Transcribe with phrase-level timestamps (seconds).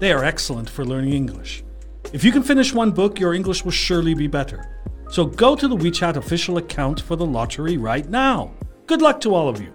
[0.00, 1.64] They are excellent for learning English.
[2.12, 4.68] If you can finish one book, your English will surely be better.
[5.10, 8.52] So go to the WeChat official account for the lottery right now.
[8.86, 9.72] Good luck to all of you.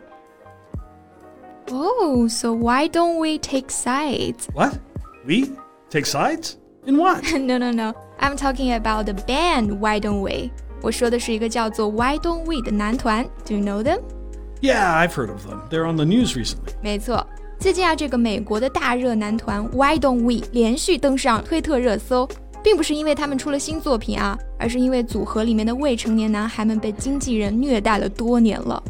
[1.69, 4.47] Oh, so why don't we take sides?
[4.53, 4.79] What?
[5.25, 5.51] We?
[5.89, 6.57] Take sides?
[6.85, 7.23] In what?
[7.33, 7.93] no, no, no.
[8.19, 10.51] I'm talking about the band Why Don't We.
[10.81, 13.23] 我说的是一个叫做 Why Don't We 的男团。
[13.45, 14.01] Do you know them?
[14.61, 15.61] Yeah, I've heard of them.
[15.69, 16.73] They're on the news recently.
[16.81, 17.25] 没错，
[17.59, 22.27] 最近啊，这个美国的大热男团 Why Don't We 连续登上推特热搜，
[22.63, 28.81] 并不是因为他们出了新作品啊，而是因为组合里面的未成年男孩们被经纪人虐待了多年了。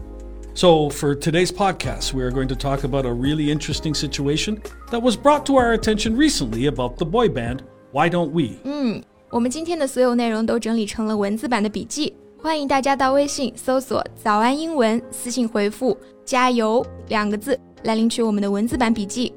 [0.53, 5.01] So, for today's podcast, we are going to talk about a really interesting situation that
[5.01, 7.59] was brought to our attention recently about the boy band
[7.93, 8.57] Why Don't We?
[8.63, 19.33] 嗯，我们今天的所有内容都整理成了文字版的笔记，欢迎大家到微信搜索“早安英文”，私信回复“加油”两个字 来领取我们的文字版笔记。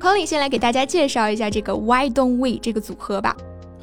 [0.00, 3.36] Colin 先来给大家介绍一下这个 Why Don't We 这个组合吧。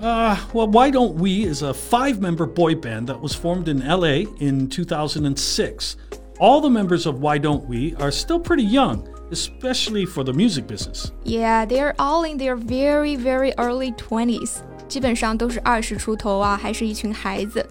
[0.04, 3.80] uh, well, Why Don't We is a five member boy band that was formed in
[3.88, 5.96] LA in 2006.
[6.40, 10.68] All the members of Why Don't We are still pretty young, especially for the music
[10.68, 11.14] business.
[11.24, 14.58] Yeah, they're all in their very, very early 20s.
[14.90, 17.66] 基本上都是二十出头啊，还是一群孩子。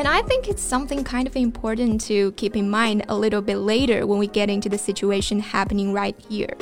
[0.00, 3.58] And I think it's something kind of important to keep in mind a little bit
[3.58, 6.56] later when we get into the situation happening right here.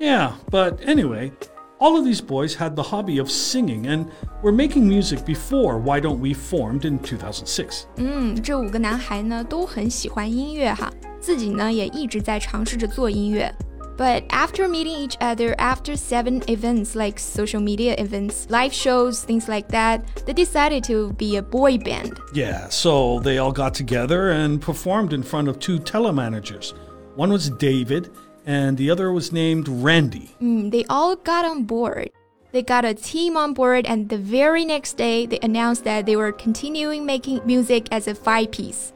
[0.00, 1.30] Yeah, but anyway,
[1.78, 4.06] all of these boys had the hobby of singing and
[4.42, 7.84] were making music before Why Don't We formed in 2006.
[7.96, 13.54] 嗯，这五个男孩呢都很喜欢音乐哈，自己呢也一直在尝试着做音乐。
[13.96, 19.46] But after meeting each other after seven events like social media events, live shows, things
[19.46, 22.18] like that, they decided to be a boy band.
[22.32, 26.72] Yeah, so they all got together and performed in front of two telemanagers.
[27.14, 28.10] One was David
[28.46, 30.30] and the other was named Randy.
[30.40, 32.10] Mm, they all got on board.
[32.52, 36.16] They got a team on board, and the very next day, they announced that they
[36.16, 38.92] were continuing making music as a five piece.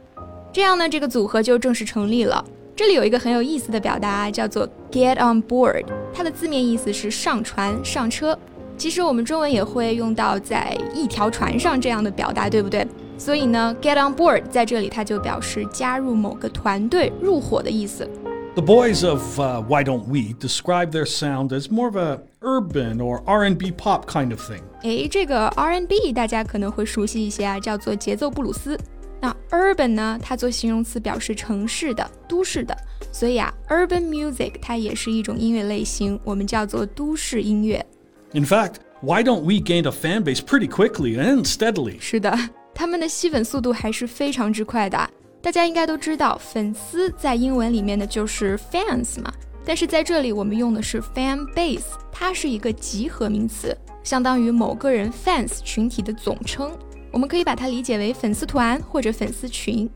[0.52, 2.44] 这样呢，这个组合就正式成立了。
[2.79, 8.39] 这里有一个很有意思的表达，叫做 get on board，它的字面意思是上船、上车。
[8.77, 12.87] 其实我们中文也会用到在一条船上这样的表达，对不对？
[13.17, 18.09] 所以呢，get on board 在这里它就表示加入某个团队、入伙的意思。
[18.55, 23.21] the boys of uh, Why Don't We describe their sound as more of a urban or
[23.25, 24.61] R&B pop kind of thing.
[24.83, 28.79] 诶，这个 R&B 大家可能会熟悉一些啊，叫做节奏布鲁斯。
[29.21, 32.75] 那 urban 呢，它做形容词表示城市的、都市的，
[33.11, 37.85] 所以啊，urban music 它也是一种音乐类型，我们叫做都市音乐。
[38.31, 41.99] In fact, Why Don't We gained a fan base pretty quickly and steadily.
[41.99, 42.37] 是的，
[42.73, 45.09] 他们的吸粉速度还是非常之快的。
[45.41, 49.33] 大家应该都知道，粉丝在英文里面呢就是 fans 嘛，
[49.65, 56.71] 但是在这里我们用的是 fan base，它是一个集合名词，相当于某个人 fans 群体的总称。
[57.12, 59.88] 我们可以把它理解为粉丝团或者粉丝群。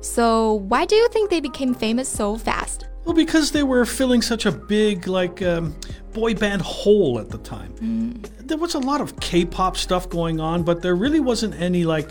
[0.00, 2.86] So why do you think they became famous so fast?
[3.04, 5.74] Well, because they were filling such a big, like, um,
[6.12, 7.74] boy band hole at the time.
[7.80, 8.46] Mm.
[8.46, 11.84] There was a lot of K pop stuff going on, but there really wasn't any,
[11.84, 12.10] like,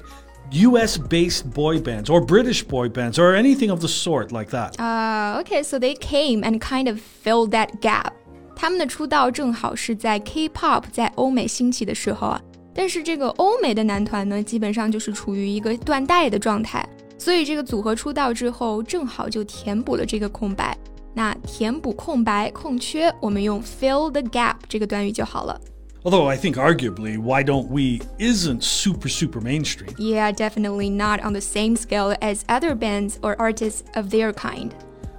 [0.52, 4.80] US based boy bands or British boy bands or anything of the sort like that.
[4.80, 8.14] Uh, okay, so they came and kind of filled that gap.
[8.56, 12.42] 他们的出道正好是在 K-pop 在欧美兴起的时候啊，
[12.78, 20.78] 但是这个欧美的男团呢，基本上就是处于一个断代的状态，所以这个组合出道之后，正好就填补了这个空白。
[21.14, 25.62] 那填补空白、空缺，我们用 fill the gap 这个短语就好了。
[26.04, 29.96] Although I think arguably, Why Don't We isn't super, super mainstream.
[29.98, 34.72] Yeah, definitely not on the same scale as other bands or artists of their kind.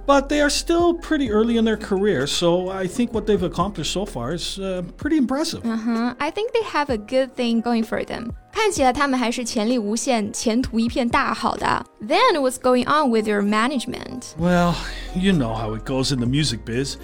[0.09, 3.91] But they are still pretty early in their career, so I think what they've accomplished
[3.91, 5.65] so far is uh, pretty impressive.
[5.65, 6.13] Uh huh.
[6.19, 8.29] I think they have a good thing going for them.
[8.51, 11.83] 看起来他们还是潜力无限，前途一片大好的。
[12.01, 14.35] Then what's going on with their management?
[14.39, 14.75] Well,
[15.15, 16.97] you know how it goes in the music biz.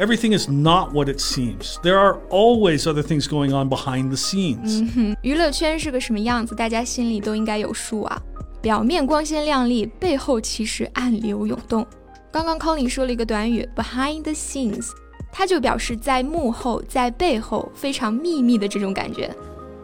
[0.00, 1.76] Everything is not what it seems.
[1.82, 4.80] There are always other things going on behind the scenes.
[4.80, 8.20] 嗯哼，娱乐圈是个什么样子，大家心里都应该有数啊。
[8.60, 11.86] 表面光鲜亮丽，背后其实暗流涌动。
[12.32, 14.90] 刚刚 Colin 说了一个短语 behind the scenes，
[15.32, 19.34] 他就表示在幕后，在背后非常秘密的这种感觉。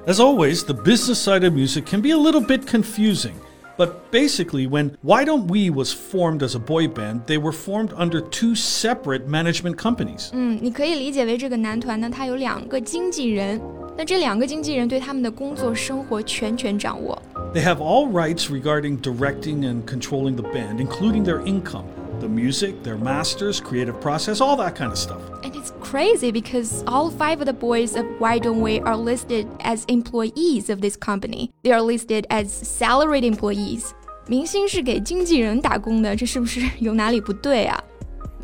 [0.06, 3.32] As always, the business side of music can be a little bit confusing.
[3.76, 7.88] But basically, when Why Don't We was formed as a boy band, they were formed
[7.96, 10.28] under two separate management companies.
[10.32, 13.60] 嗯，你可以理解为这个男团呢，他有两个经纪人，
[13.96, 17.20] 那这两个经纪人对他们的工作生活全权掌握。
[17.52, 21.86] They have all rights regarding directing and controlling the band, including their income
[22.19, 25.21] the music, their masters, creative process, all that kind of stuff.
[25.43, 29.47] And it's crazy because all five of the boys of Why Don't We are listed
[29.61, 31.51] as employees of this company.
[31.63, 33.93] They are listed as salaried employees.
[34.27, 37.83] 明星是给经纪人打工的，这是不是有哪里不对啊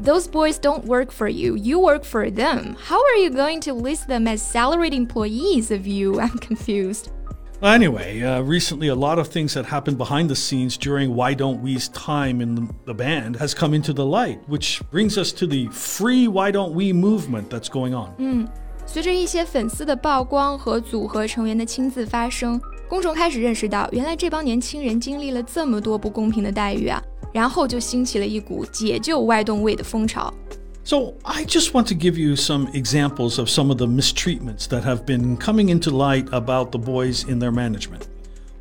[0.04, 2.76] ？those boys don't work for you, you work for them.
[2.90, 6.20] How are you going to list them as salaried employees of you?
[6.20, 7.10] I'm confused.
[7.63, 11.61] Anyway, uh, recently a lot of things that happened behind the scenes during Why Don't
[11.61, 15.69] We's time in the band has come into the light, which brings us to the
[15.71, 18.15] free Why Don't We movement that's going on.
[18.17, 18.49] 嗯，
[18.87, 22.59] 随着一些粉丝的曝光和组合成员的亲自发声，
[22.89, 30.33] 公众开始认识到，原来这帮年轻人经历了这么多不公平的待遇啊，然后就兴起了一股解救 Why Don't We 的风潮。
[30.85, 34.83] so, I just want to give you some examples of some of the mistreatments that
[34.83, 38.09] have been coming into light about the boys in their management.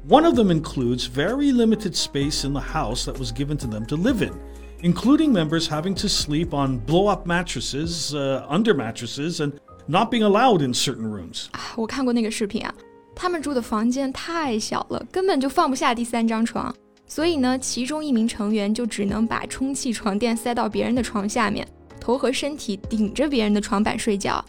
[0.08, 3.86] One of them includes very limited space in the house that was given to them
[3.86, 4.34] to live in,
[4.82, 9.54] including members having to sleep on blow up mattresses, uh, under mattresses, and
[9.88, 11.48] not being allowed in certain rooms.
[11.76, 12.74] 我看过那个视频啊，
[13.16, 16.74] 他们住的房间太小了，根本就放不下第三张床，
[17.08, 21.68] 所以呢，其中一名成员就只能把充气床垫塞到别人的床下面。
[22.04, 24.44] 头和身体顶着别人的床板睡觉，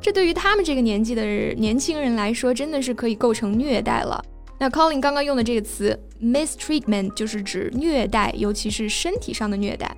[0.00, 1.24] 这对于他们这个年纪的
[1.54, 4.22] 年轻人来说，真的是可以构成虐待了。
[4.58, 9.96] 那 Colin 刚刚用的这个词 mistreatment 就是指虐待，尤其是身体上的虐待。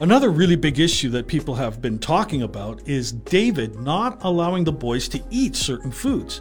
[0.00, 4.72] Another really big issue that people have been talking about is David not allowing the
[4.72, 6.38] boys to eat certain foods.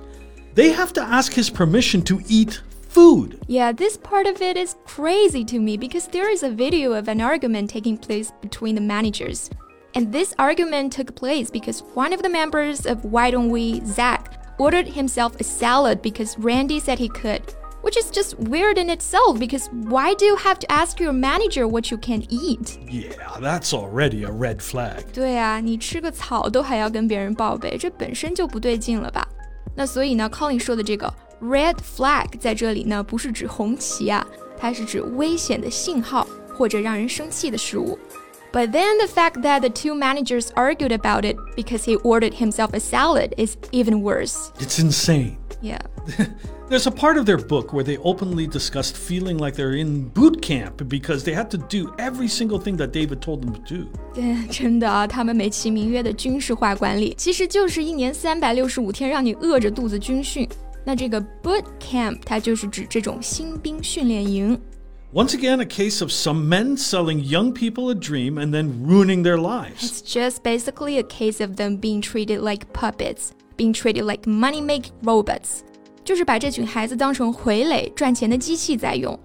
[0.53, 3.39] They have to ask his permission to eat food.
[3.47, 7.07] Yeah, this part of it is crazy to me because there is a video of
[7.07, 9.49] an argument taking place between the managers.
[9.93, 14.33] And this argument took place because one of the members of Why Don't We, Zach,
[14.59, 17.41] ordered himself a salad because Randy said he could.
[17.83, 21.67] Which is just weird in itself because why do you have to ask your manager
[21.67, 22.77] what you can eat?
[22.89, 25.05] Yeah, that's already a red flag.
[25.13, 29.25] 对啊，你吃个草都还要跟别人报备，这本身就不对劲了吧？
[29.75, 34.25] 那所以呢，Colin 说的这个 red flag 在这里呢，不是指红旗啊，
[34.57, 37.97] 它是指危险的信号或者让人生气的事物。
[38.51, 42.73] but then the fact that the two managers argued about it because he ordered himself
[42.73, 44.51] a salad is even worse.
[44.59, 45.37] It's insane.
[45.61, 45.79] Yeah.
[46.69, 50.41] There's a part of their book where they openly discussed feeling like they're in boot
[50.41, 53.87] camp because they had to do every single thing that David told them to do.
[54.13, 60.47] 对， 真的啊，他们美其名曰的军事化管理，其实就是一年三百六十五天让你饿着肚子军训。
[60.83, 64.59] 那这个 boot camp 它就是指这种新兵训练营。
[65.13, 69.23] once again, a case of some men selling young people a dream and then ruining
[69.23, 69.83] their lives.
[69.83, 74.61] It's just basically a case of them being treated like puppets, being treated like money
[74.61, 75.63] making robots.
[76.03, 79.17] 就是把这群孩子当成傀儡、赚钱的机器在用。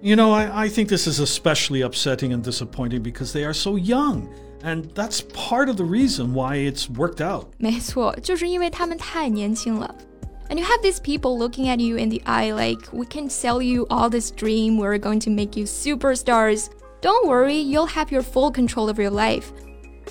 [0.00, 3.76] You know, I, I think this is especially upsetting and disappointing because they are so
[3.76, 4.28] young.
[4.62, 7.46] And that's part of the reason why it's worked out.
[7.58, 9.94] 没错，就是因为他们太年轻了。
[10.51, 13.61] And you have these people looking at you in the eye like, we can sell
[13.61, 16.69] you all this dream, we're going to make you superstars.
[16.99, 19.53] Don't worry, you'll have your full control of your life.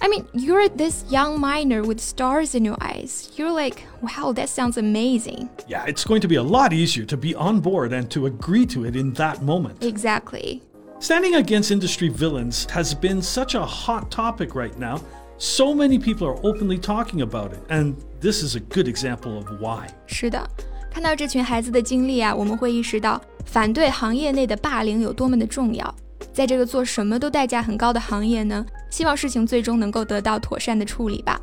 [0.00, 3.30] I mean, you're this young minor with stars in your eyes.
[3.36, 5.50] You're like, wow, that sounds amazing.
[5.68, 8.64] Yeah, it's going to be a lot easier to be on board and to agree
[8.64, 9.84] to it in that moment.
[9.84, 10.62] Exactly.
[11.00, 15.02] Standing against industry villains has been such a hot topic right now
[15.40, 19.46] so many people are openly talking about it, and this is a good example of
[19.58, 19.86] why.
[20.06, 20.46] 是的，
[20.92, 25.94] 看到这群孩子的经历啊，我们会意识到反对行业内的霸凌有多么的重要。
[26.30, 31.40] 在这个做什么都代价很高的行业呢，希望事情最终能够得到妥善的处理吧。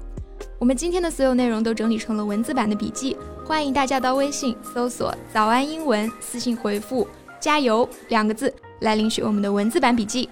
[0.60, 7.08] 我们今天的所有内容都整理成了文字版的笔记，欢迎大家到微信搜索“早安英文”，私信回复
[7.42, 10.30] “加油”两个字来领取我们的文字版笔记。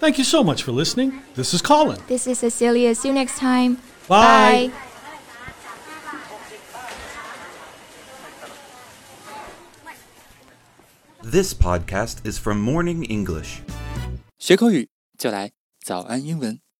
[0.00, 1.22] Thank you so much for listening.
[1.34, 1.98] This is Colin.
[2.08, 2.94] This is Cecilia.
[2.94, 3.76] See you next time.
[4.08, 4.70] Bye.
[4.72, 4.90] Bye.
[11.22, 13.60] This podcast is from Morning English.
[14.38, 15.52] 学口语就来
[15.84, 16.60] 早安英文。